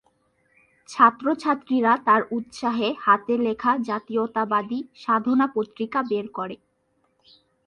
[0.89, 6.55] ছাত্র ছাত্রীরা তার উৎসাহে হাতে লেখা জাতীয়তাবাদী 'সাধনা' পত্রিকা বের করে।